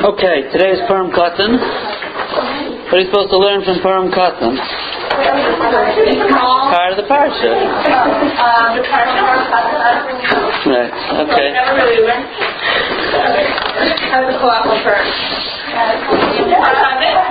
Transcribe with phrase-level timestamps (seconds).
[0.00, 1.60] Okay, today is Purim Katan.
[1.60, 4.56] What are you supposed to learn from Purim Katan?
[4.56, 7.52] Part of the parsha.
[10.64, 10.88] Right.
[11.20, 11.52] Okay.
[11.52, 12.24] Never really learned.
[14.08, 14.72] How to co-op.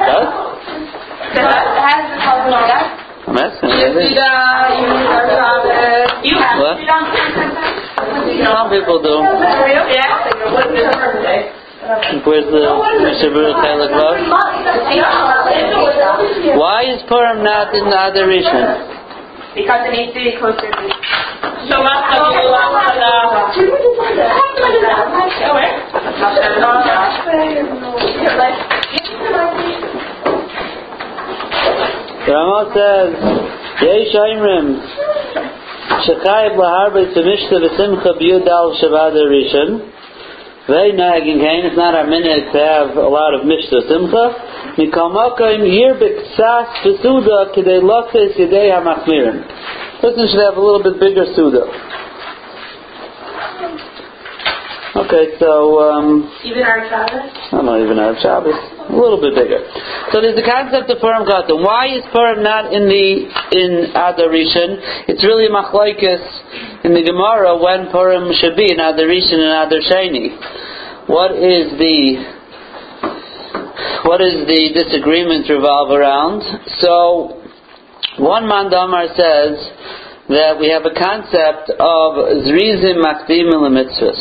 [0.06, 0.30] Does?
[1.34, 2.86] Has the color of that?
[3.26, 3.66] I'm asking.
[3.66, 3.98] you.
[6.22, 6.78] You have What?
[8.46, 9.26] Some people do.
[9.90, 11.58] Yeah.
[11.90, 12.70] What's the birthday?
[12.70, 14.14] Where's the Shabbat Chalik Vav?
[16.62, 18.62] Why is Purim not in the other adoration?
[19.58, 20.86] Because it needs to be closer to.
[21.66, 21.82] The
[32.30, 33.18] Rama says,
[33.82, 34.78] Yesh Aimrim,
[36.06, 39.99] Shechayib Laharbe Tzemishta V'Simcha B'Yudal Shabbat Rishon.
[40.70, 41.66] Very nagging kain.
[41.66, 44.78] It's not our minute to have a lot of Mishta Simcha.
[44.78, 49.50] Mikalmakayim Yir B'Ksas V'Suda K'dei Lakes Yedei HaMachmirim.
[50.00, 51.66] Person should have a little bit bigger Suda.
[54.96, 57.34] Okay, so, um, Even our Shabbos?
[57.52, 58.54] I'm not even of Shabbos.
[58.54, 59.66] A little bit bigger.
[60.14, 61.66] So there's the concept of Purim Katan.
[61.66, 63.26] Why is Purim not in the
[63.58, 64.78] in Adar Rishon?
[65.10, 69.68] It's really a machlaikis in the Gemara when Purim should be in Adar Rishon and
[69.68, 70.32] Adar Sheni.
[71.08, 72.40] What is the
[74.06, 76.42] what is the disagreement revolve around?
[76.80, 77.40] So
[78.20, 79.60] one Mandamar says
[80.30, 82.10] that we have a concept of
[82.48, 84.20] Zrizim Makdim Mitzvahs.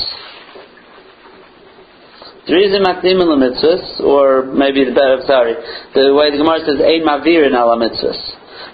[2.49, 5.55] Zrizim Makdim Mitzvahs, or maybe the better, sorry,
[5.95, 7.55] the way the Gemara says, Ein Mavir in.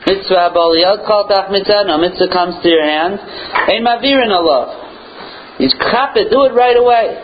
[0.06, 4.30] Mitzvah Abal Yad Kal Tach Mitzvah, no mitzvah comes to your hand, Ein Mavir in
[4.30, 5.56] Allah.
[5.58, 7.16] You chop it, do it right away.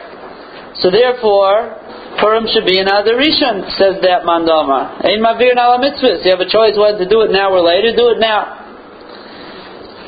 [0.81, 1.77] So therefore,
[2.21, 5.05] Purim should be an Adar Rishon, says that Mandama.
[5.05, 6.25] Ein Mavir in Ala Mitzvahs.
[6.25, 8.61] You have a choice whether to do it now or later, do it now.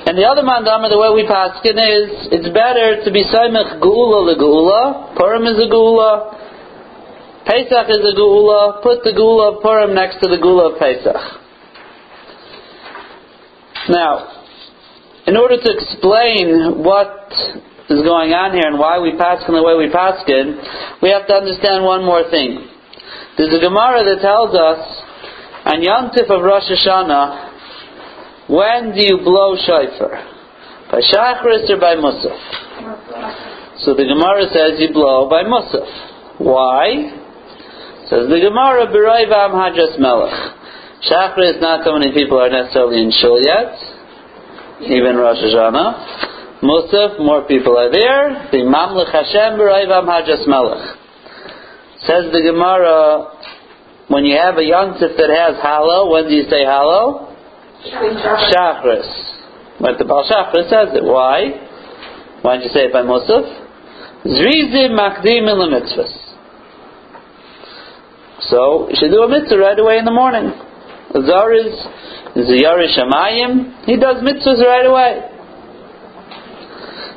[0.03, 4.35] And the other mandama, the way we paskin is, it's better to be saimach geula
[4.35, 5.15] legula.
[5.15, 6.35] Purim is a geula.
[7.47, 8.83] Pesach is a geula.
[8.83, 11.42] Put the geula of Purim next to the geula of Pesach.
[13.89, 14.43] Now,
[15.27, 17.31] in order to explain what
[17.91, 20.59] is going on here and why we paskin the way we paskin,
[21.03, 22.69] we have to understand one more thing.
[23.37, 24.83] There's a Gemara that tells us
[25.65, 30.19] on Yom Tif of Rosh Hashanah, when do you blow shofar?
[30.91, 32.39] By Shachris or by Musaf?
[33.87, 36.39] So the Gemara says you blow by Musaf.
[36.39, 37.19] Why?
[38.11, 40.42] Says the Gemara, B'raivam Hajas Melech.
[41.11, 43.75] Shachris, not so many people are necessarily in Shul yet,
[44.87, 46.63] even Rosh Hashanah.
[46.63, 48.47] Musaf, more people are there.
[48.53, 50.97] The Mamlech Hashem B'raivam Hajas Melech.
[52.07, 53.35] Says the Gemara,
[54.07, 57.35] when you have a yontif that has hallow, when do you say hallow?
[57.83, 59.11] Shachris.
[59.81, 61.03] But the Baal Shachris says it.
[61.03, 61.51] Why?
[62.43, 63.43] Why don't you say it by Musaf?
[64.23, 66.15] Zrizim makdim in the mitzvahs.
[68.51, 70.53] So, you should do a mitzvah right away in the morning.
[71.15, 71.75] Azar is,
[72.37, 73.85] is a Yarish Shamayim.
[73.85, 75.29] He does mitzvahs right away.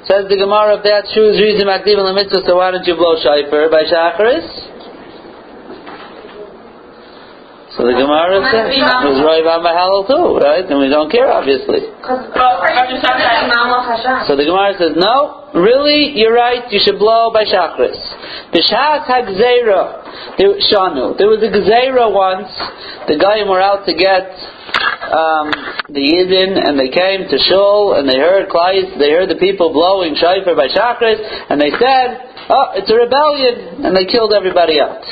[0.05, 2.95] Says the Gemara, if that's true, Zrizim makdim in the mitzvah, so why don't you
[2.95, 4.74] blow shayfer by Shachris?
[7.75, 10.63] So the Gemara says, it was Roy Halal too, right?
[10.63, 11.83] And we don't care, obviously.
[14.31, 17.99] So the Gemara says, no, really, you're right, you should blow by Shachris.
[18.55, 21.19] B'shat ha'gzeira, there- shanu.
[21.19, 22.47] There was a gzeira once,
[23.11, 24.23] the guy were out to get
[25.11, 25.51] um,
[25.91, 29.75] the Yidden, and they came to Shul, and they heard Klais, they heard the people
[29.75, 31.19] blowing shofar by Shachris,
[31.51, 35.03] and they said, oh, it's a rebellion, and they killed everybody out.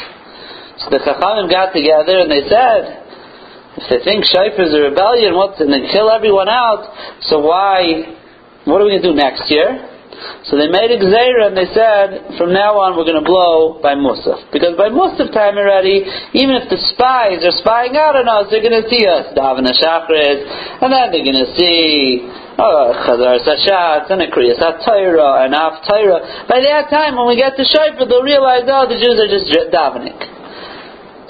[0.83, 3.03] So the Chachamim got together and they said,
[3.79, 6.85] if they think Shofar is a rebellion, what's and they kill everyone out,
[7.31, 8.19] so why,
[8.67, 9.89] what are we going to do next year?
[10.45, 13.95] So they made a and they said, from now on we're going to blow by
[13.95, 14.51] Musaf.
[14.51, 16.05] Because by Musaf time already,
[16.37, 19.65] even if the spies are spying out on us, they're going to see us, Davin
[19.65, 20.39] Shachris,
[20.83, 22.27] and then they're going to see
[22.59, 25.81] oh, Chazar Sashat, and a Kriyas HaTorah, and Af.
[26.45, 29.49] By that time, when we get to Shofar, they'll realize, oh, the Jews are just
[29.73, 30.32] davening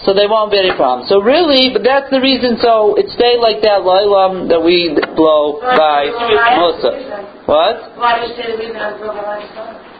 [0.04, 1.08] so they won't be any problem.
[1.08, 2.60] So really, but that's the reason.
[2.60, 6.12] So it stayed like that loilam that we blow by
[6.60, 7.48] Musaf.
[7.48, 7.96] What?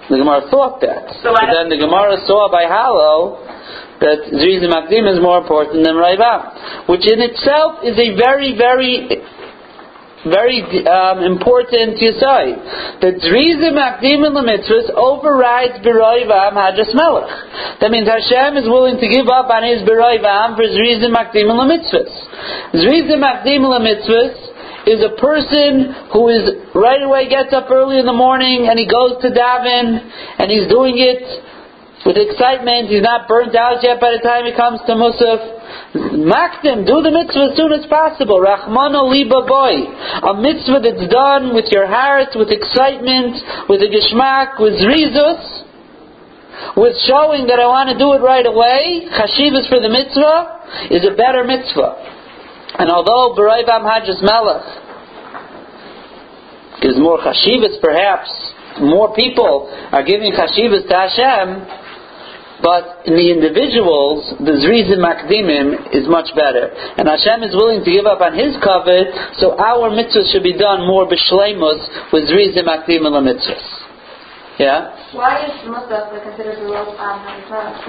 [0.10, 1.16] The Gemara thought that.
[1.24, 3.40] So but then the Gemara saw by Hallow
[4.04, 9.08] that Zriz Makdim is more important than Raivam, which in itself is a very, very
[10.24, 13.02] very um, important yisai.
[13.04, 17.28] The Drizim Akdim in the mitzvahs overrides Beroivam Hajas Melech.
[17.84, 21.58] That means Hashem is willing to give up on his Beroivam for Drizim Akdim in
[21.60, 22.16] the mitzvahs.
[22.72, 23.84] Drizim Akdim in the
[24.84, 26.44] is a person who is
[26.76, 30.04] right away gets up early in the morning and he goes to daven
[30.40, 31.24] and he's doing it
[32.04, 32.92] with excitement.
[32.92, 35.63] He's not burnt out yet by the time he comes to Musaf.
[35.94, 38.42] Makdim, do the mitzvah as soon as possible.
[38.42, 39.86] Rahmana liba boy.
[40.26, 43.38] A mitzvah that's done with your heart, with excitement,
[43.70, 45.64] with a geshmak, with rizus,
[46.78, 49.06] with showing that I want to do it right away.
[49.14, 51.94] Chashivas for the mitzvah is a better mitzvah.
[52.80, 54.66] And although B'Raivam Hajjas Melech
[56.82, 58.30] gives more chashivas, perhaps
[58.82, 61.83] more people are giving chashivas to Hashem,
[62.64, 66.72] but in the individuals, the Zrizim Makdimim is much better.
[66.96, 69.12] And Hashem is willing to give up on His covet,
[69.44, 73.84] so our mitzvahs should be done more b'shleimus with Zrizim Makdimim mitzvahs.
[74.56, 74.96] Yeah?
[75.12, 77.20] Why is Musaf considered the on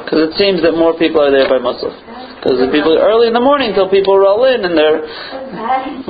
[0.03, 1.95] Because it seems that more people are there by Musaf.
[2.43, 5.07] Because the people early in the morning till people roll in and they're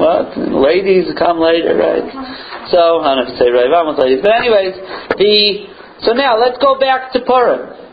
[0.00, 2.06] what ladies come later, right?
[2.72, 3.68] So I don't have to say right.
[3.68, 4.74] But anyways,
[5.20, 5.68] the
[6.06, 7.83] so now let's go back to Purim.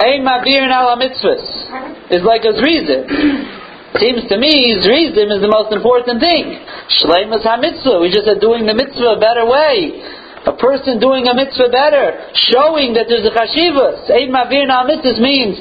[0.00, 3.06] Ein mavir ala mitzvahs is like a zrizim.
[4.00, 6.58] Seems to me zrizim is the most important thing.
[6.98, 8.00] Shleimus ha-mitzvah.
[8.00, 10.02] We just are doing the mitzvah a better way
[10.44, 14.12] a person doing a mitzvah better, showing that there's a chashivas.
[14.12, 15.56] Ein mavir na mitzvahs means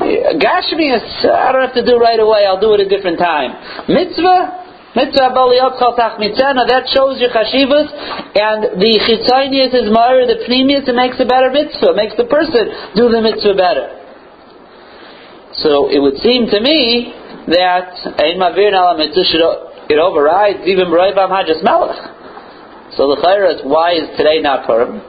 [0.00, 2.46] Gashmias, I don't have to do right away.
[2.46, 3.52] I'll do it a different time.
[3.88, 4.59] Mitzvah,
[4.96, 5.78] mitzvah baliyot.
[5.78, 7.88] That shows your chashivas,
[8.34, 10.88] and the chitzonius is more the pneumius.
[10.88, 11.94] It makes a better mitzvah.
[11.94, 14.00] Makes the person do the mitzvah better.
[15.62, 17.12] So it would seem to me
[17.50, 17.90] that
[18.22, 21.98] ein mavir na mitzvah it overrides even b'roivam hajas melech.
[22.96, 25.02] So the chayra is why is today not Purim?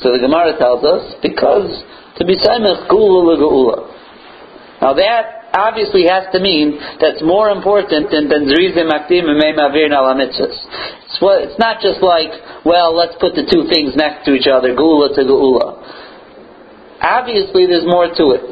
[0.00, 1.68] So the Gemara tells us because
[2.16, 3.88] to be Saimach Gula Geula.
[4.80, 10.58] Now that obviously has to mean that's more important than Zrizim Akdim and Mavir Nalamitzvahs.
[11.06, 12.34] It's it's not just like
[12.66, 15.78] well let's put the two things next to each other Gula to Geula.
[17.00, 18.50] Obviously there's more to it,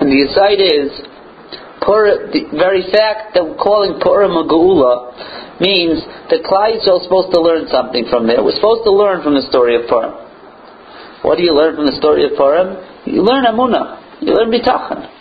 [0.00, 0.90] and the aside is.
[1.78, 5.14] Pur, the very fact that calling Purim a Geula
[5.62, 8.42] means that Yisrael is supposed to learn something from there.
[8.42, 10.10] We're supposed to learn from the story of Purim.
[11.22, 12.78] What do you learn from the story of Purim?
[13.06, 14.20] You learn Amunah.
[14.20, 15.17] You learn Bitachon.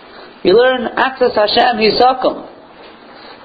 [0.48, 2.48] You learn Atzas Hashem Yisakum.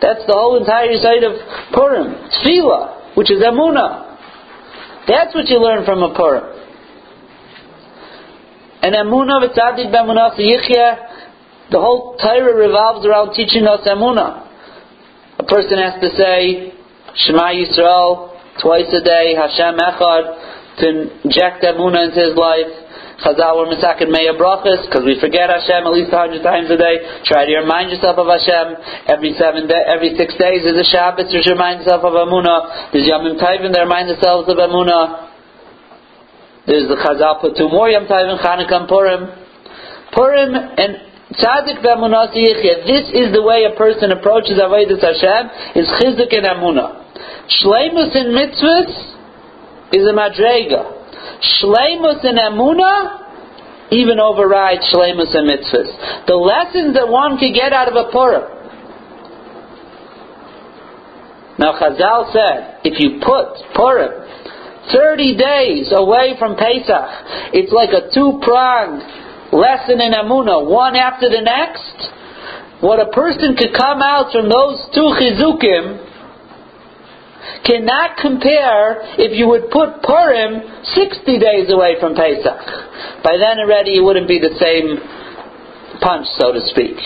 [0.00, 1.34] That's the whole entire side of
[1.74, 2.14] Purim.
[2.30, 4.14] Tefillah, which is Amunah.
[5.08, 6.44] That's what you learn from a Purim.
[8.82, 14.46] And Amunah v'tzadik b'amunah yichya, the whole Torah revolves around teaching us Amunah.
[15.40, 16.72] A person has to say,
[17.16, 18.30] Shema Yisrael
[18.62, 22.81] twice a day, Hashem Echad, to inject Emunah into his life.
[23.22, 26.76] Chazal were Misakin Meya Brachas, because we forget Hashem at least a hundred times a
[26.76, 27.22] day.
[27.24, 30.66] Try to remind yourself of Hashem every seven day, every six days.
[30.66, 32.92] There's a Shabbat to remind yourself of Emunah.
[32.92, 35.30] There's Yom Tovim that remind themselves of Emunah.
[36.66, 39.22] There's the Chazal put two more Yom Tovim, Chanukah and Purim.
[40.12, 46.28] Purim and Tzadik v'amunah This is the way a person approaches Avodah Hashem, is chizuk
[46.36, 47.08] and amunah.
[47.48, 48.92] Shleimus in mitzvahs
[49.92, 51.01] is a madrega.
[51.42, 53.18] Shleimus and Amuna
[53.90, 56.26] even override Shleimus and mitzvahs.
[56.26, 58.46] The lessons that one can get out of a Purim.
[61.58, 64.22] Now Chazal said, if you put Purim
[64.90, 69.02] 30 days away from Pesach, it's like a two-pronged
[69.52, 72.08] lesson in Amuna, one after the next.
[72.80, 76.11] What a person could come out from those two chizukim
[77.64, 82.62] cannot compare if you would put Purim 60 days away from Pesach.
[83.22, 84.98] By then already it wouldn't be the same
[86.00, 86.98] punch, so to speak.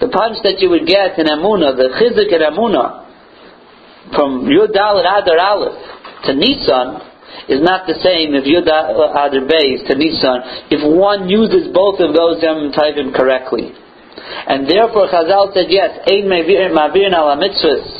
[0.00, 3.08] The punch that you would get in Amunah, the Chizik in Amunah,
[4.12, 5.80] from Yud Dalet Adar Aleph
[6.28, 7.00] to Nisan,
[7.48, 12.12] is not the same if Yud Adar Beis to Nisan, if one uses both of
[12.12, 12.72] those Yom
[13.16, 13.72] correctly.
[14.46, 17.95] And therefore Chazal said, yes, Ein Mavir Ala Mitzvahs,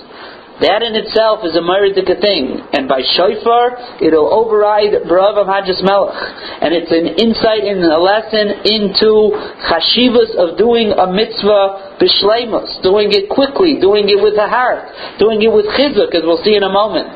[0.60, 5.84] that in itself is a meridika thing, and by shofar it'll override Barav of Hajjus
[5.84, 6.16] Melech,
[6.64, 9.36] and it's an insight and a lesson into
[9.68, 14.88] chashivas of doing a mitzvah b'shleimus, doing it quickly, doing it with a heart,
[15.20, 17.12] doing it with chizuk, as we'll see in a moment,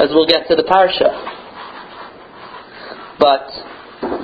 [0.00, 1.12] as we'll get to the parsha.
[3.20, 3.67] But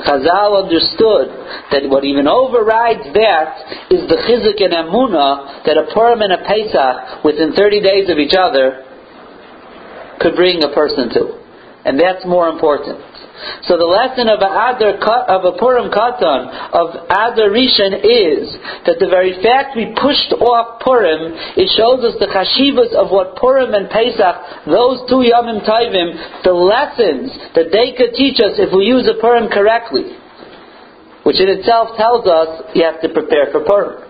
[0.05, 1.33] Chazal understood
[1.73, 6.45] that what even overrides that is the chizuk and emuna that a Purim and a
[6.45, 8.85] Pesach within 30 days of each other
[10.21, 11.41] could bring a person to.
[11.85, 13.01] And that's more important.
[13.67, 14.97] So the lesson of a Adar,
[15.29, 16.41] of a Purim Katan,
[16.73, 18.53] of Adar Rishon is
[18.85, 23.37] that the very fact we pushed off Purim, it shows us the chashivas of what
[23.37, 28.73] Purim and Pesach, those two Yomim Taivim, the lessons that they could teach us if
[28.73, 30.17] we use a Purim correctly.
[31.25, 34.05] Which in itself tells us you have to prepare for Purim.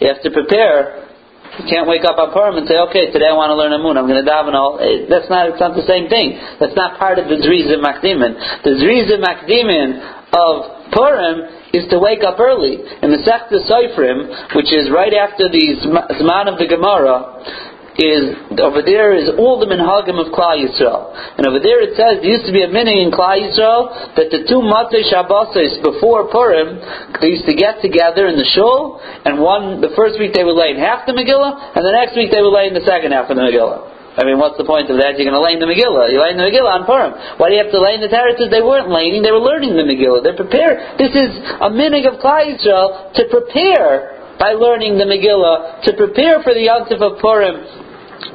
[0.00, 1.11] You have to prepare
[1.60, 4.00] you can't wake up on Purim and say, okay, today I want to learn Amun.
[4.00, 4.80] I'm going to daven all.
[4.80, 6.40] Eh, that's not, it's not the same thing.
[6.56, 8.64] That's not part of the Zriza Makdimin.
[8.64, 10.00] The Zriza Makdimin
[10.32, 11.36] of Purim
[11.76, 12.80] is to wake up early.
[13.04, 15.76] In the Sechta Seifrim, which is right after the
[16.20, 21.44] Zman of the Gemara, is over there is all the minhagim of Klal Yisrael, and
[21.44, 24.48] over there it says there used to be a minhag in Klal Yisrael that the
[24.48, 26.80] two Matzei Shabbosos before Purim
[27.20, 28.96] they used to get together in the shul,
[29.28, 32.16] and one the first week they would lay in half the Megillah, and the next
[32.16, 33.92] week they would lay in the second half of the Megillah.
[34.12, 35.16] I mean, what's the point of that?
[35.16, 36.12] You're going to lay in the Megillah.
[36.12, 37.16] You lay in the Megillah on Purim.
[37.40, 38.52] Why do you have to lay in the terraces?
[38.52, 40.20] They weren't laying; they were learning the Megillah.
[40.20, 41.00] They're prepared.
[41.00, 46.42] This is a minhag of Klal Yisrael to prepare by learning the Megillah, to prepare
[46.42, 47.62] for the Yontif of Purim,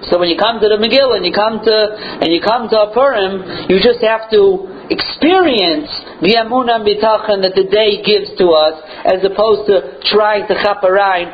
[0.10, 1.75] so when you come to the Megillah and you come to
[2.22, 5.91] and you come to a Purim, you just have to experience
[6.24, 11.27] the Amunah Bitachon that the day gives to us, as opposed to trying to chaparine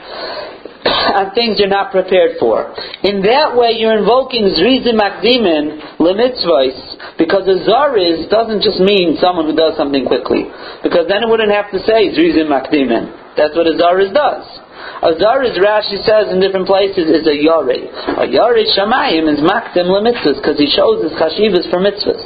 [1.17, 2.73] on things you're not prepared for.
[3.05, 9.45] In that way, you're invoking Zrizim Makdimin Lemitzvahs, because a Zariz doesn't just mean someone
[9.45, 10.49] who does something quickly,
[10.81, 13.37] because then it wouldn't have to say Zrizim Makdimin.
[13.37, 14.62] That's what a Zariz does.
[15.03, 17.91] A Zariz, Rashi says in different places, is a Yori.
[17.91, 22.23] A Yori Shamayim is Makdim Lemitzvahs, because he shows his Chashivas for mitzvahs.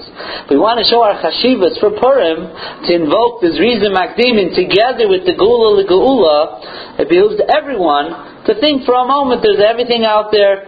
[0.49, 2.49] We want to show our Chashivas for Purim
[2.85, 7.01] to invoke this reason Makdimin together with the Gula Geula.
[7.01, 10.65] It behooves everyone to think for a moment there's everything out there,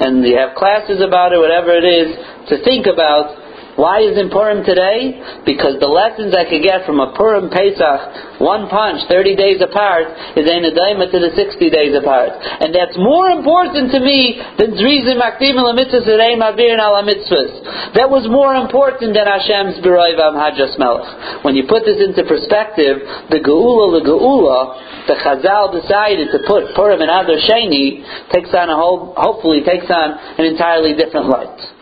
[0.00, 2.16] and you have classes about it, whatever it is,
[2.48, 3.36] to think about
[3.80, 5.16] why is it Purim today?
[5.48, 10.04] Because the lessons I could get from a Purim Pesach, one punch, 30 days apart,
[10.36, 12.36] is a Nadaima to the 60 days apart.
[12.60, 17.96] And that's more important to me than Zrizim Akdim Lamitzvahs Reim Avir Ala Mitzvahs.
[17.96, 21.40] That was more important than Hashem's Beroivam Hajjas Melech.
[21.40, 23.00] When you put this into perspective,
[23.32, 28.68] the Geula, the Geula, the Chazal decided to put Purim and Adar Sheni takes on
[28.68, 31.79] a whole, hopefully takes on an entirely different light.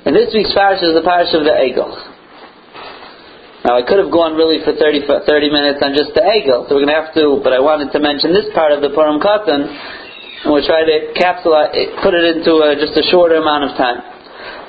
[0.00, 1.92] And this week's parish is the parish of the Egel.
[3.68, 6.72] Now I could have gone really for 30, 30 minutes on just the Egel, so
[6.72, 9.20] we're going to have to, but I wanted to mention this part of the Purim
[9.20, 13.76] Katan, and we'll try to capsulize, put it into a, just a shorter amount of
[13.76, 14.00] time.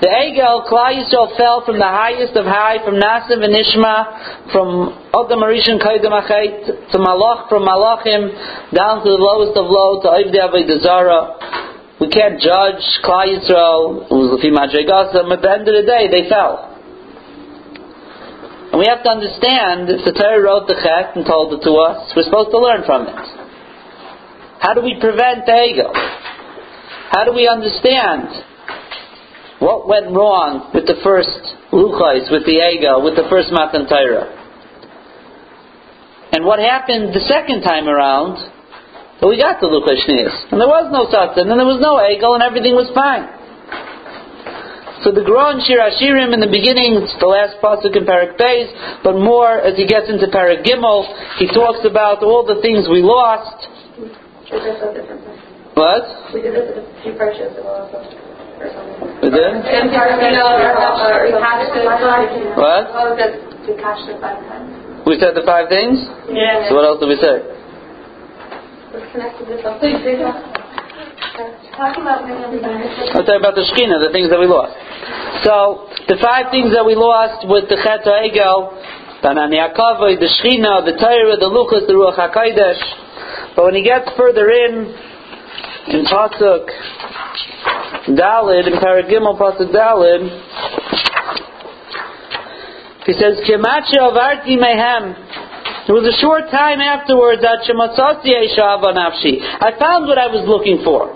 [0.03, 4.99] The Egel, Klal Yisrael fell from the highest of high, from Nasim and Ishma, from
[5.15, 8.35] Adam Arishan Kaidam Achait, to Malach, from Malachim,
[8.75, 11.70] down to the lowest of low, to Ivdi Avodah Zarah.
[12.11, 16.67] Can't judge Klal Yisrael, who's Lefi Madregasa, at the end of the day, they fell.
[18.71, 21.71] And we have to understand, if the Torah wrote the Chet and told it to
[21.75, 23.15] us, we're supposed to learn from it.
[24.59, 25.91] How do we prevent the ego?
[27.11, 28.27] How do we understand
[29.59, 31.39] what went wrong with the first
[31.71, 34.27] Luchais, with the ego, with the first Matan Torah?
[36.31, 38.39] And what happened the second time around
[39.21, 40.49] but we got the Luchashnias.
[40.49, 43.29] And there was no Satan, and there was no Egel, and everything was fine.
[45.05, 48.69] So the Gron Shir Ashirim in the beginning, it's the last pasuk in Parak Beis,
[49.01, 51.05] but more as he gets into Parak Gimel,
[51.37, 53.65] he talks about all the things we lost.
[55.73, 56.05] What?
[56.33, 57.89] We did this a few parishes ago.
[59.21, 59.53] We did?
[62.57, 62.85] What?
[65.05, 65.97] We said the five things?
[66.29, 66.69] Yeah.
[66.69, 67.60] So what else did we say?
[68.91, 69.93] Connected with something.
[71.71, 74.75] Talk about the Shekhinah, the things that we lost.
[75.47, 78.75] So, the five things that we lost with the Chet HaEgel,
[79.23, 79.63] the Anani
[80.19, 83.55] the Shekhinah, the Torah, the Luchas, the Ruach HaKodesh.
[83.55, 84.91] But when he gets further in,
[85.87, 86.67] in Pasuk
[88.11, 90.27] Dalid, in Paragimel Pasuk Dalid,
[93.05, 95.15] he says, Kemachi avarti mehem,
[95.87, 99.41] it was a short time afterwards that nafshi.
[99.41, 101.09] I found what I was looking for.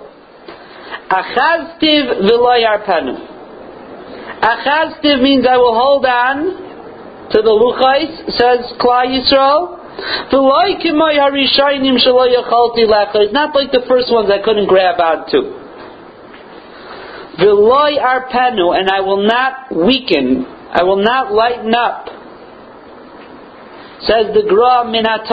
[1.06, 3.14] Achaztiv v'loyarpanu.
[4.42, 9.86] Achaztiv means I will hold on to the luchais, says Klal Yisrael.
[9.98, 10.34] It's
[13.34, 15.62] not like the first ones I couldn't grab onto.
[17.38, 22.15] V'loy arpenu, and I will not weaken, I will not lighten up
[24.02, 25.32] Says the Gra Minat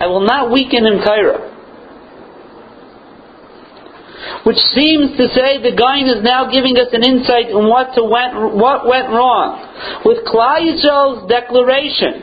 [0.00, 1.56] I will not weaken in Torah.
[4.44, 8.02] which seems to say the Gaon is now giving us an insight in what, to
[8.02, 9.58] went, what went wrong
[10.04, 12.22] with Klal Yisrael's declaration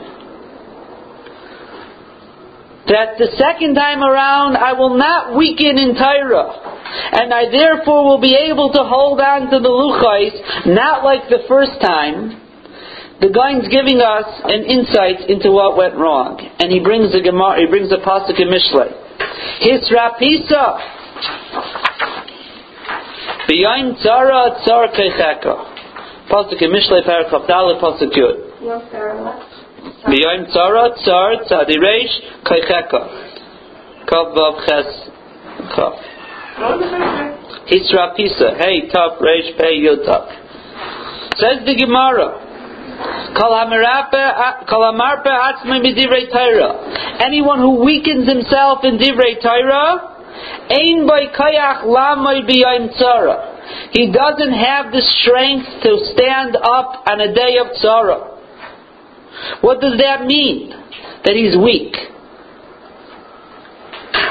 [2.86, 6.52] that the second time around I will not weaken in Torah,
[7.12, 11.44] and I therefore will be able to hold on to the luchais, not like the
[11.48, 12.43] first time.
[13.20, 17.60] The Gaon's giving us an insight into what went wrong, and he brings a Gemara,
[17.60, 18.90] he brings a pasuk in Mishlei.
[19.62, 20.78] Hisrapisa,
[23.46, 25.54] b'yain tzara tzar keicheka.
[26.28, 28.62] Pasuk in Mishlei Parakaf Dalet Pasuk Yud.
[28.62, 29.54] No, Sarah, what?
[30.10, 33.00] B'yom tzara tzar tzadi reish kaicheka.
[34.10, 34.90] Kav vav ches
[35.72, 35.92] kav.
[37.70, 38.54] Hisra pisa.
[38.58, 40.28] Hey tav reish pei yud tav.
[41.38, 42.43] Says the Gemara.
[47.20, 50.14] Anyone who weakens himself in divrei Torah,
[50.70, 53.50] ein by kayach b'yom tzara.
[53.92, 58.34] He doesn't have the strength to stand up on a day of tzara.
[59.60, 60.70] What does that mean?
[61.24, 61.96] That he's weak.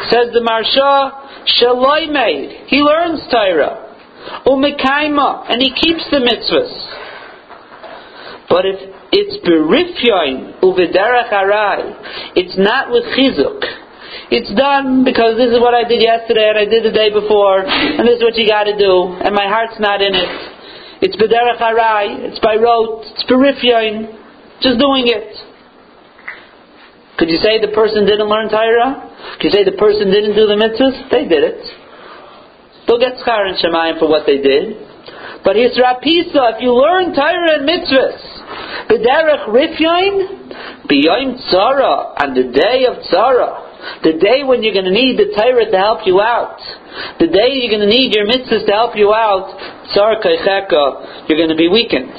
[0.09, 1.23] Says the Maharsha,
[1.59, 2.67] Shaloi made.
[2.67, 3.95] He learns Torah.
[4.45, 7.02] Umekaima, and he keeps the mitzvahs.
[8.53, 8.77] But if
[9.09, 13.65] it's berifyoin uviderach arai, it's not with chizuk.
[14.29, 17.65] It's done because this is what I did yesterday and I did the day before,
[17.65, 20.29] and this is what you got to do, and my heart's not in it.
[21.01, 22.29] It's bederach arai.
[22.29, 23.09] It's by rote.
[23.17, 24.21] It's berifyoin.
[24.61, 25.33] Just doing it.
[27.17, 29.09] Could you say the person didn't learn Torah?
[29.41, 31.09] Could you say the person didn't do the mitzvahs?
[31.09, 31.61] They did it.
[32.85, 34.77] They'll get schar and shemayim for what they did.
[35.43, 38.22] But his rapisa, if you learn Torah and mitzvahs,
[38.93, 44.93] b'derech rifyain, b'yoim tzara, on the day of tzara, the day when you're going to
[44.93, 46.61] need the Torah to help you out,
[47.19, 49.57] the day you're going to need your mitzvahs to help you out,
[49.91, 52.13] tzara kaicheka, you're going to be weakened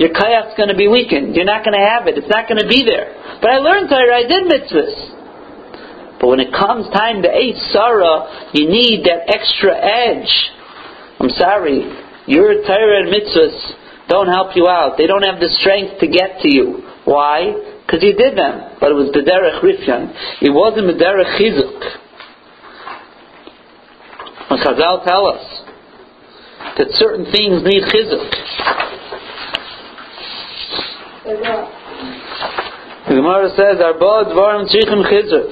[0.00, 1.36] your kayach's going to be weakened.
[1.36, 2.16] You're not going to have it.
[2.16, 3.12] It's not going to be there.
[3.44, 4.16] But I learned Torah.
[4.16, 4.96] I did mitzvahs.
[6.16, 10.32] But when it comes time to eat Sarah, you need that extra edge.
[11.20, 11.84] I'm sorry.
[12.24, 13.79] Your Torah and mitzvahs
[14.10, 14.98] don't help you out.
[14.98, 16.82] They don't have the strength to get to you.
[17.04, 17.54] Why?
[17.86, 18.76] Because you did them.
[18.80, 20.42] But it was B'derech Rifyan.
[20.42, 21.78] It wasn't B'derech Chizuk.
[24.50, 25.46] When Chazal tell us
[26.76, 28.30] that certain things need Chizuk.
[33.08, 35.50] The Gemara says, "Arba dvarim tzrichim chizuk."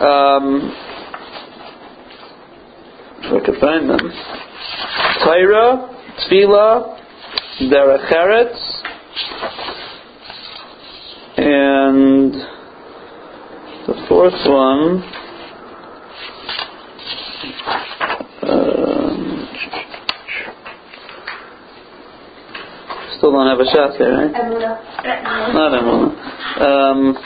[0.00, 0.76] Um,
[3.22, 4.12] if I could find them,
[5.24, 6.98] Torah, Tefillah,
[7.60, 8.58] Derech Eretz,
[11.36, 12.34] and
[13.86, 15.02] the fourth one.
[18.42, 19.48] Um,
[23.16, 24.32] still don't have a shot there, right?
[25.52, 26.60] Not Emuna.
[26.60, 27.16] Um,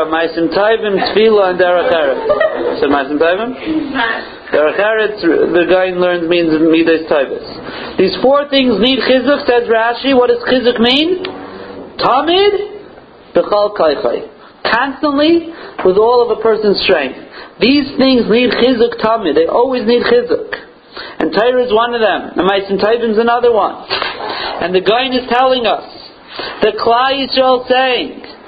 [0.00, 2.80] Torah, Maisim Taivim, Tefillah, and Derech Eretz.
[2.80, 3.54] So Maisim Taivim?
[4.50, 7.98] Derech Eretz, the guy learns means Midas Taivus.
[7.98, 10.16] These four things need chizuk, says Rashi.
[10.16, 11.24] What does chizuk mean?
[11.98, 14.28] Tamid, b'chal kaichai.
[14.72, 15.52] Constantly,
[15.84, 17.18] with all of a person's strength.
[17.60, 19.34] These things need chizuk tamid.
[19.34, 20.66] They always need chizuk.
[21.18, 22.38] And Torah is one of them.
[22.38, 23.86] And Maisim Taivim is another one.
[23.88, 25.84] And the guy is telling us
[26.62, 28.39] that Klal Yisrael saying,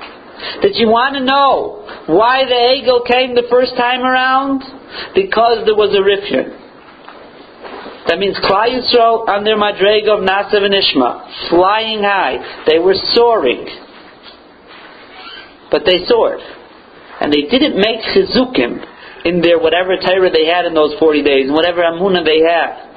[0.63, 4.63] that you want to know why the Egel came the first time around?
[5.15, 6.63] Because there was a rifyun.
[8.09, 12.65] That means Klal Yisrael under their madrega of Nasav and Ishma, flying high.
[12.67, 13.65] They were soaring.
[15.71, 16.41] But they soared.
[17.21, 18.85] And they didn't make chizukim
[19.25, 22.92] in their whatever Torah they had in those 40 days, whatever Amunah they had.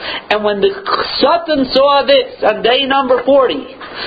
[0.00, 0.72] And when the
[1.20, 3.52] Satan saw this on day number 40,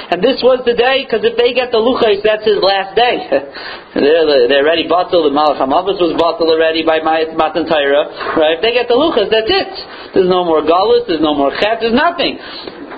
[0.10, 3.30] and this was the day, because if they get the Luchais, that's his last day.
[3.94, 8.58] they're, they're already bottled, the Malach HaMavis was bottled already by Matan Torah, right?
[8.58, 9.74] If they get the Luchais, that's it.
[10.18, 12.42] There's no more Galus, there's no more Chet, there's nothing.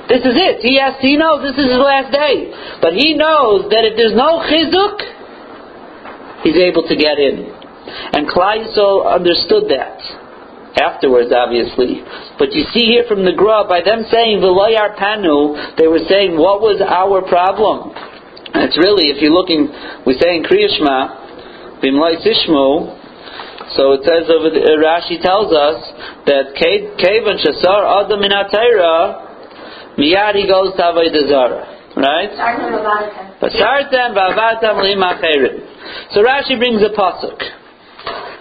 [0.07, 0.61] This is it.
[0.61, 2.53] He has, he knows this is his last day.
[2.79, 4.95] But he knows that if there's no Chizuk,
[6.45, 7.49] he's able to get in.
[8.13, 9.97] And Yisrael understood that.
[10.77, 12.03] Afterwards, obviously.
[12.37, 16.37] But you see here from the Gra, by them saying V'loyar Panu, they were saying,
[16.37, 17.95] what was our problem?
[18.53, 19.67] And it's really, if you're looking,
[20.07, 22.95] we say in Kriyashma, Bimlai Tishmu,
[23.75, 25.79] so it says over the, uh, Rashi tells us
[26.29, 31.65] that Kavan Shasar Adam in Atayra, Miyad he goes to Avodah Zarah.
[31.97, 32.29] Right?
[33.41, 35.19] Basartem Vavatam Lima
[36.11, 37.64] So Rashi brings a pasuk.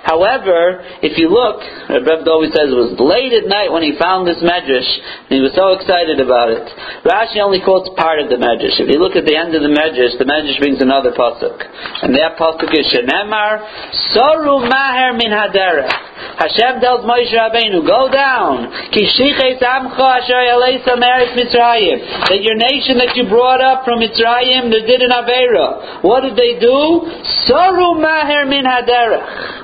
[0.04, 4.28] However, if you look, Rebbe always says it was late at night when he found
[4.28, 6.68] this medrash, and he was so excited about it.
[7.08, 8.76] Rashi only quotes part of the medrash.
[8.76, 11.56] If you look at the end of the medrash, the medrash brings another pasuk,
[12.04, 13.64] and that pasuk is Shenemar
[14.12, 15.88] Soru Maher Min Hadera.
[16.36, 18.68] Hashem tells Moshe Rabbeinu, go down.
[22.28, 26.04] That your nation that you brought up from Mitzrayim, they did an Avera.
[26.04, 27.08] What did they do?
[27.48, 29.63] Soru Maher Min Haderech.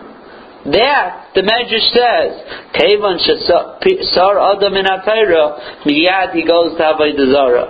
[0.61, 2.31] There, the Medrash says,
[2.77, 3.17] Kevan
[4.13, 7.67] sar adam in atayra, miyad he goes to avodah zara.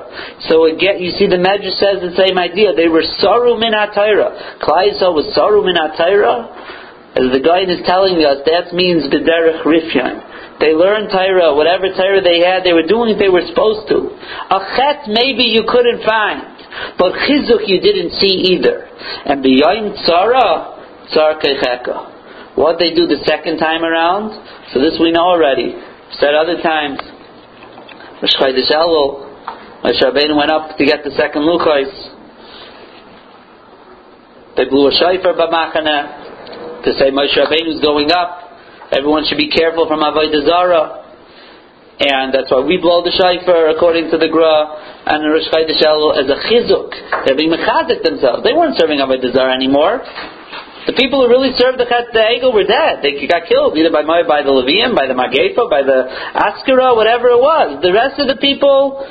[0.50, 2.74] So again, you see, the Medrash says the same idea.
[2.74, 4.58] They were saru min atayra.
[4.58, 6.50] Klaisa was saru min atayra.
[7.14, 10.58] As the guy is telling us, that means b'derech rifyan.
[10.60, 14.12] They learned Torah, whatever Torah they had, they were doing they were supposed to.
[14.50, 16.42] A chet maybe you couldn't find,
[16.98, 18.84] but chizuk you didn't see either.
[19.24, 22.19] And beyond tzara, tzar kecheka.
[22.56, 24.34] What they do the second time around?
[24.72, 25.74] So this we know already.
[26.18, 26.98] Said other times,
[28.20, 28.70] Rosh Chodesh
[29.80, 31.88] Moshe Rabbeinu went up to get the second Luchos.
[34.56, 38.50] They blew a shofar b'machana to say Moshe Rabbeinu is going up.
[38.92, 41.00] Everyone should be careful from Avodah Zarah.
[42.00, 45.80] And that's why we blow the shofar according to the Gra and the Rosh Chodesh
[46.20, 47.24] as a chizuk.
[47.24, 48.42] They're being mechazik themselves.
[48.42, 50.04] They weren't serving Avodah Zarah anymore.
[50.88, 53.04] The people who really served the the Egel were dead.
[53.04, 57.28] They got killed either by by the Levium, by the Magefa, by the Askara, whatever
[57.28, 57.84] it was.
[57.84, 59.04] The rest of the people,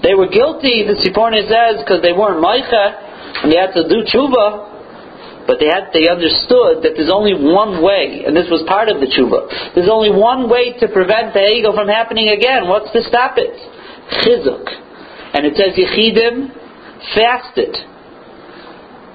[0.00, 4.00] they were guilty, the Sforno says, because they weren't Maicha, and they had to do
[4.08, 4.70] tshuva.
[5.44, 9.00] But they had they understood that there's only one way, and this was part of
[9.00, 9.74] the tshuva.
[9.76, 12.64] There's only one way to prevent the Egel from happening again.
[12.64, 13.52] What's to stop it?
[14.24, 14.64] Chizuk.
[15.36, 16.48] And it says Yechidim
[17.12, 17.76] fasted.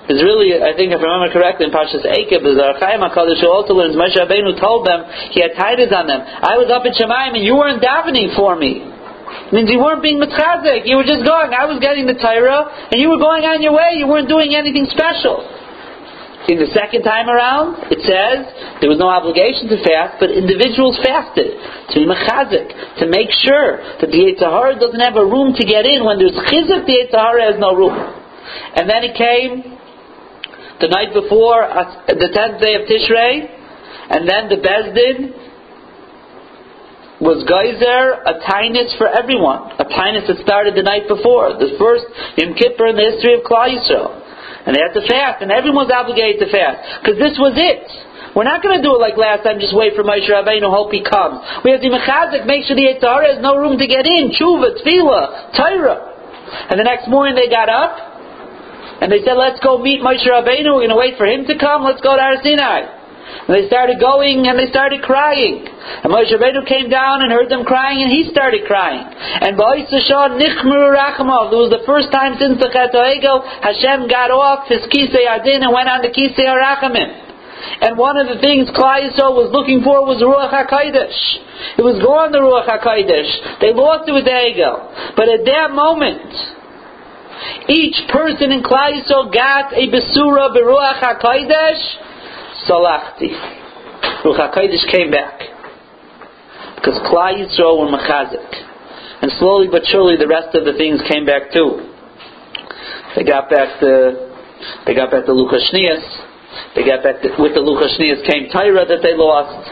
[0.05, 3.41] Is really, I think if I remember correctly, in Parshas Eikev, is our Chaim HaKadosh
[3.41, 5.01] who also learns, Moshe Rabbeinu told them,
[5.33, 8.53] he had tithes on them, I was up in Shemaim and you weren't davening for
[8.53, 8.85] me.
[8.85, 11.53] It means you weren't being mitchazik, you were just going.
[11.53, 14.53] I was getting the Torah, and you were going on your way, you weren't doing
[14.53, 15.41] anything special.
[16.45, 18.45] In the second time around, it says
[18.77, 21.57] there was no obligation to fast, but individuals fasted
[21.89, 25.89] to be mechazik, to make sure that the Yitzhahara doesn't have a room to get
[25.89, 26.05] in.
[26.05, 27.97] When there's chizuk, the Yitzhahara has no room.
[27.97, 29.74] And then it came
[30.81, 31.63] the night before
[32.07, 33.47] the tenth day of Tishrei,
[34.09, 35.33] and then the Bezdin
[37.21, 42.05] was geyser a tinus for everyone, a tinus that started the night before, the first
[42.35, 44.11] Yom Kippur in the history of Klal Yisrael.
[44.67, 47.85] And they had to fast, and everyone was obligated to fast, because this was it.
[48.35, 50.91] We're not going to do it like last time, just wait for Moshe Rabbeinu, hope
[50.91, 51.39] he comes.
[51.63, 54.75] We have to mechazik, make sure the Yitzhara has no room to get in, tshuva,
[54.83, 56.67] tefillah, Torah.
[56.67, 58.14] And the next morning they got up,
[59.01, 60.71] and they said, let's go meet Moshe Rabbeinu.
[60.71, 61.83] We're going to wait for him to come.
[61.83, 62.95] Let's go to Har Sinai.
[63.45, 65.67] And they started going and they started crying.
[65.67, 69.03] And Moshe Rabbeinu came down and heard them crying and he started crying.
[69.03, 74.81] And Nichmuru Rachamov, it was the first time since the Chet Hashem got off his
[74.87, 77.25] Kisei Adin and went on the Kisei Arachamim.
[77.81, 81.79] And one of the things Yisrael was looking for was Ruach HaKodesh.
[81.79, 83.59] It was gone, the Ruach HaKodesh.
[83.59, 85.15] They lost it with the Egel.
[85.15, 86.29] But at that moment,
[87.69, 91.83] each person in Klal Yisrael got a besura beruach hakodesh.
[92.69, 93.33] Salachti.
[94.23, 95.41] Ruach hakodesh came back
[96.75, 98.53] because Klal Yisrael were mechazik,
[99.21, 101.89] and slowly but surely the rest of the things came back too.
[103.15, 104.35] They got back the
[104.85, 106.05] they got back the Luchashnias.
[106.75, 109.71] They got back the, with the Luchashnias came Tyra that they lost.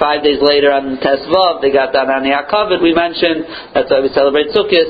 [0.00, 3.44] Five days later on Tesvav, they got that on the Yaakov we mentioned.
[3.74, 4.88] That's why we celebrate Sukkot.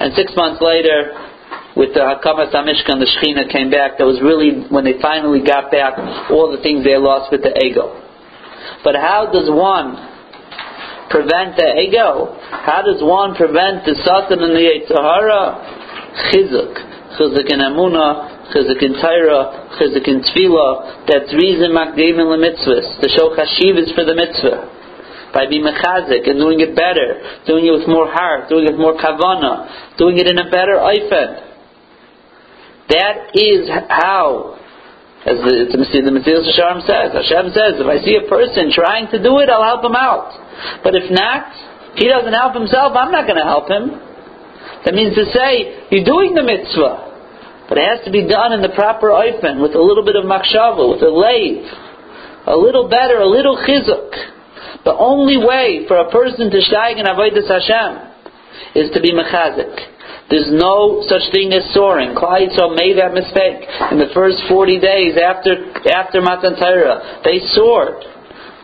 [0.00, 1.27] And six months later,
[1.78, 4.02] with the Hakamas HaMishkan, the Shechina came back.
[4.02, 5.94] That was really when they finally got back
[6.26, 7.94] all the things they lost with the ego.
[8.82, 9.94] But how does one
[11.06, 12.34] prevent the ego?
[12.66, 16.34] How does one prevent the Satan and the Yitzhahara?
[16.34, 16.74] Chizuk.
[17.14, 21.06] Chizuk in Amunah, chizuk in Torah, chizuk in Tefillah.
[21.06, 23.00] That's reason the mitzvahs.
[23.00, 24.74] The show chashivas for the mitzvah
[25.32, 28.80] by being mechazik and doing it better, doing it with more heart, doing it with
[28.80, 31.47] more kavana, doing it in a better oifen.
[32.88, 34.58] That is how
[35.26, 39.18] As the, the Mesilas Yesharim says, Hashem says, if I see a person trying to
[39.18, 40.30] do it, I'll help him out.
[40.86, 43.98] But if not, he doesn't help himself, I'm not going to help him.
[44.86, 48.62] That means to say, you're doing the mitzvah, but it has to be done in
[48.62, 51.66] the proper oifen, with a little bit of makshava, with a lave,
[52.46, 54.14] a little better, a little chizuk.
[54.86, 57.90] The only way for a person to steig in avodas Hashem
[58.78, 59.97] is to be mechazik.
[60.28, 62.12] There's no such thing as soaring.
[62.12, 67.24] Klal Yisrael made that mistake in the first 40 days after after Matan Torah.
[67.24, 68.04] They soared.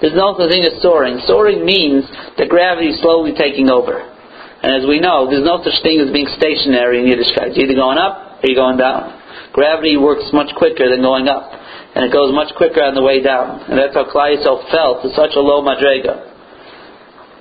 [0.04, 1.24] There's no such thing as soaring.
[1.24, 2.04] Soaring means
[2.36, 3.96] that gravity is slowly taking over.
[3.96, 7.56] And as we know, there's no such thing as being stationary in Yiddishkeit.
[7.56, 9.16] You're either going up or you're going down.
[9.56, 11.48] Gravity works much quicker than going up.
[11.96, 13.70] And it goes much quicker on the way down.
[13.70, 16.33] And that's how Klal Yisrael fell to such a low madrega.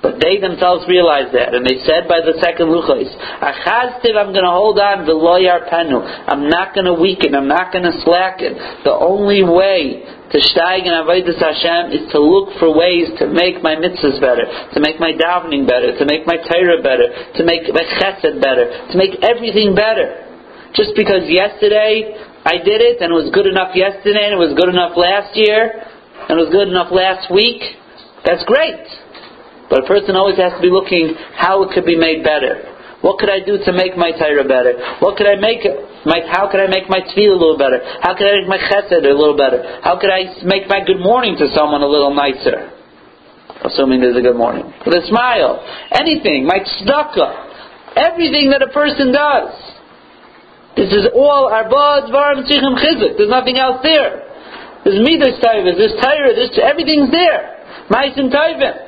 [0.04, 3.08] But they themselves realized that, and they said by the second luchos,
[3.40, 6.04] "Achaztiv, I'm going to hold on the loyar penu.
[6.28, 7.32] I'm not going to weaken.
[7.32, 8.84] I'm not going to slacken.
[8.84, 13.64] The only way to steig in avodas Hashem is to look for ways to make
[13.64, 14.44] my mitzvahs better,
[14.76, 17.08] to make my davening better, to make my Torah better,
[17.40, 20.20] to make my chesed better, to make everything better.
[20.76, 22.12] Just because yesterday
[22.44, 25.32] I did it and it was good enough yesterday and it was good enough last
[25.32, 25.80] year
[26.28, 27.62] and it was good enough last week,
[28.26, 28.84] that's great.
[29.70, 32.74] But a person always has to be looking how it could be made better.
[33.04, 34.80] What could I do to make my Torah better?
[35.04, 35.60] What could I make
[36.08, 37.76] my, how could I make my tefillah a little better?
[38.00, 39.80] How could I make my chesed a little better?
[39.84, 42.72] How could I make my good morning to someone a little nicer?
[43.60, 44.72] Assuming there's a good morning.
[44.84, 45.60] With a smile.
[45.92, 46.48] Anything.
[46.48, 47.92] My tzedakah.
[47.96, 49.52] Everything that a person does.
[50.76, 53.16] This is all arba, dvarim, tzichim, chizuk.
[53.16, 54.32] There's nothing else there.
[54.84, 57.64] There's midas taiva, there's Torah, there's, everything's there.
[57.88, 58.83] Maisim taivim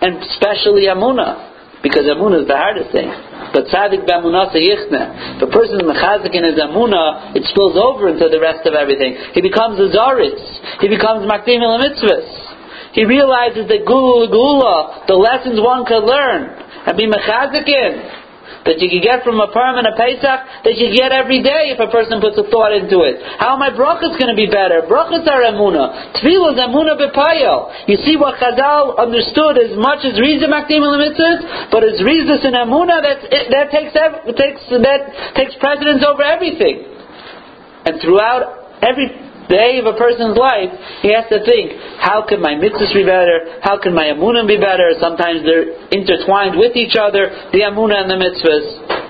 [0.00, 3.08] and especially Amuna, because Amuna is the hardest thing.
[3.52, 5.38] But Tzaddik B'Amunah Yichne.
[5.38, 9.16] If a person is in his Amuna, it spills over into the rest of everything.
[9.32, 10.40] He becomes a Zaris.
[10.80, 11.80] He becomes Makdim El
[12.92, 16.52] He realizes that Gula Gula, the lessons one could learn,
[16.86, 18.25] and be Mechazik in
[18.66, 21.72] that you can get from a Purim and a Pesach that you get every day
[21.74, 23.18] if a person puts a thought into it.
[23.38, 24.84] How my brachas going to be better?
[24.86, 26.14] Brachas are emuna.
[26.18, 27.88] Tefillah is emuna b'payel.
[27.88, 32.54] You see what Chazal understood as much as Rizah Makdim mitzvahs, but as Rizah and
[32.54, 33.18] emuna that
[33.50, 33.92] that takes
[34.36, 35.00] takes that
[35.34, 36.84] takes precedence over everything.
[37.86, 40.70] And throughout every day of a person's life,
[41.02, 43.60] he has to think, how can my mitzvahs be better?
[43.62, 44.94] How can my amunah be better?
[45.00, 49.06] Sometimes they're intertwined with each other, the amunah and the mitzvahs.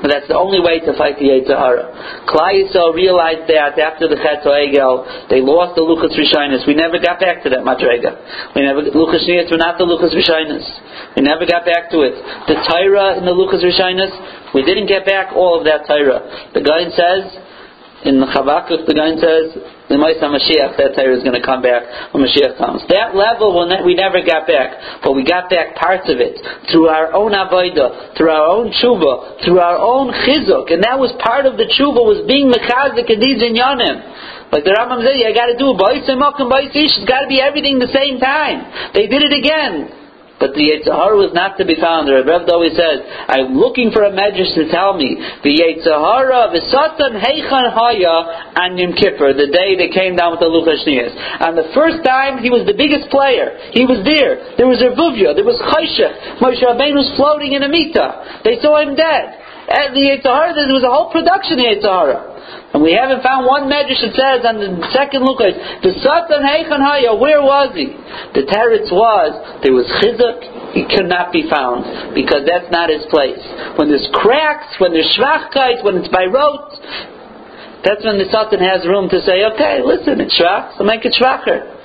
[0.00, 1.92] But that's the only way to fight the Yetzer Hara.
[2.24, 6.64] Klal Yisrael realized that after the Chet Egel, they lost the Luchas Rishonis.
[6.64, 8.16] We never got back to that Madrega.
[8.56, 10.64] We never, Luchas Niyas were not the Luchas Rishonis.
[11.16, 12.16] We never got back to it.
[12.48, 16.24] The Torah in the Luchas Rishonis, we didn't get back all of that Torah.
[16.56, 17.36] The guy says,
[18.08, 19.52] in the Chavakuk, the guy says,
[19.90, 22.86] the Maisa Mashiach, that Torah is going to come back when Mashiach comes.
[22.94, 26.38] That level ne- we never got back, but we got back parts of it
[26.70, 31.10] through our own avodah, through our own tshuva, through our own chizuk, and that was
[31.18, 34.54] part of the tshuva was being mechazik and these inyanim.
[34.54, 37.28] Like the Rambam said, I got to do bois and and bois It's got to
[37.30, 38.94] be everything the same time.
[38.94, 39.99] They did it again.
[40.40, 42.08] But the Yetzer Hara was not to be found.
[42.08, 47.12] The Rebbe always says, I'm looking for a medrash to tell me the the Satan
[47.20, 48.16] Heichan Haya,
[48.56, 51.12] and Yom Kippur, the day they came down with the Luchashnias.
[51.44, 53.52] And the first time, he was the biggest player.
[53.76, 54.56] He was there.
[54.56, 55.36] There was Revuvia.
[55.36, 56.40] There was Chayshech.
[56.40, 58.40] Moshe Rabbeinu was floating in a mita.
[58.40, 59.39] They saw him dead.
[59.70, 62.30] At the Yetzer Hara, there was a whole production of Yetzer Hara.
[62.74, 66.82] And we haven't found one medrash that says on the second Lukas, the Satan Heichan
[66.82, 67.94] Haya, where was he?
[68.34, 69.30] The teretz was,
[69.62, 73.42] there was Chizuk, he could not be found, because that's not his place.
[73.78, 76.74] When there's cracks, when there's Shvachkeit, when it's by rote,
[77.82, 81.14] that's when the Satan has room to say, okay, listen, it's Shvach, so make it
[81.14, 81.79] Shvacher.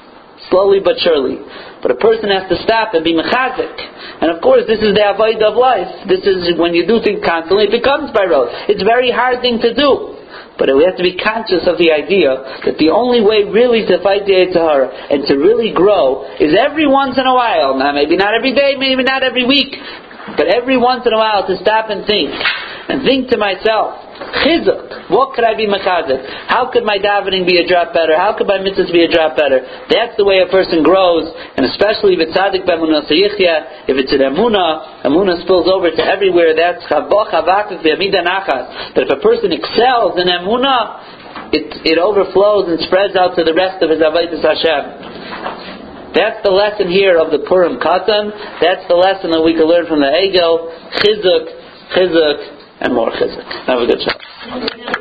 [0.50, 1.42] Slowly but surely.
[1.82, 3.78] But a person has to stop and be mechazik.
[4.22, 6.10] And of course, this is the avoid of life.
[6.10, 8.30] This is when you do things constantly, it becomes by.
[8.70, 10.16] It's a very hard thing to do.
[10.58, 12.32] But we have to be conscious of the idea
[12.64, 16.88] that the only way really to fight the Yetzer and to really grow is every
[16.88, 19.76] once in a while, now maybe not every day, maybe not every week,
[20.40, 22.32] but every once in a while to stop and think.
[22.88, 26.23] And think to myself, chizuk, what could I be makazik?
[26.47, 28.15] How could my davening be a drop better?
[28.15, 29.60] How could my mitzvahs be a drop better?
[29.91, 34.23] That's the way a person grows, and especially if it's tzaddik b'emunah if it's an
[34.23, 38.95] emunah, emunah spills over to everywhere, that's chavoch havakuk v'amida nachas.
[38.95, 43.84] If a person excels in emunah, it, it overflows and spreads out to the rest
[43.84, 46.15] of his avodas Hashem.
[46.15, 48.32] That's the lesson here of the Purim Katan.
[48.63, 50.71] That's the lesson that we can learn from the Egel,
[51.04, 51.43] Chizuk,
[51.91, 53.46] Chizuk, and more chizuk.
[53.68, 54.96] Have a good shot.